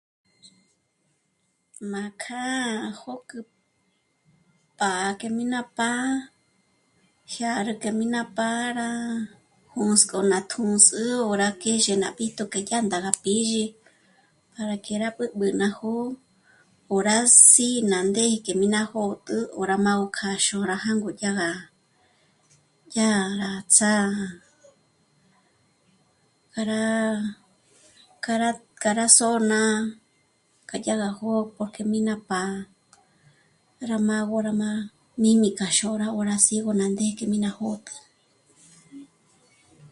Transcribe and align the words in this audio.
Má 1.91 2.03
kjâ'a 2.23 2.95
jôk'ú 2.99 3.39
pá'a 4.79 5.07
que 5.19 5.27
mi 5.37 5.45
ná 5.53 5.61
pá'a, 5.77 6.07
jyâ 7.33 7.49
rú 7.67 7.73
que 7.83 7.89
mí 7.97 8.05
ná 8.15 8.21
pá'a 8.37 8.65
rá 8.79 8.89
jûsk'o 9.75 10.17
ná 10.31 10.39
tjū́ndzi 10.51 11.05
ó 11.29 11.31
rá 11.41 11.49
kjèzhe 11.61 11.95
ná 12.03 12.07
b'íjtu 12.17 12.43
que 12.51 12.59
yá 12.69 12.77
ndá 12.85 12.97
rá 13.05 13.11
pízhi 13.23 13.65
para 14.53 14.75
que 14.85 14.93
rá 15.01 15.09
b'ǚb'ü 15.17 15.47
ná 15.61 15.67
jó'o 15.79 16.05
k'o 16.87 16.95
rá 17.07 17.17
sí'i 17.53 17.79
ná 17.91 17.97
ndé 18.09 18.23
que 18.45 18.53
mí 18.59 18.67
ná 18.75 18.81
jó'tjü 18.91 19.37
ó 19.59 19.61
rá 19.69 19.75
má 19.85 19.91
gó 19.99 20.05
k'a 20.17 20.29
xuá'a 20.45 20.69
rá 20.71 20.75
jângo 20.85 21.09
yá 21.21 21.31
ja... 21.39 21.49
yá 22.95 23.09
rá 23.43 23.51
ts'á... 23.73 23.91
rá... 26.69 26.85
k'a 28.23 28.33
rá, 28.43 28.49
k'a 28.81 28.91
rá 28.97 29.05
só'n'a 29.17 29.63
k'a 30.69 30.77
yá 30.85 30.93
gá 31.01 31.09
jó'o 31.17 31.41
porque 31.55 31.83
mí 31.91 31.99
ná 32.09 32.15
pá'a. 32.29 32.55
Rá 33.89 33.97
má 34.07 34.17
gó 34.29 34.37
ná 34.47 34.53
má'a 34.61 34.87
míjmi 35.21 35.49
kja 35.57 35.67
xôrá 35.77 36.07
ó 36.19 36.21
má 36.29 36.35
sí'ño 36.45 36.71
rá 36.79 36.85
ndé 36.93 37.05
que 37.17 37.25
mí 37.31 37.37
ná 37.43 37.49
jö̌'tü 37.57 37.93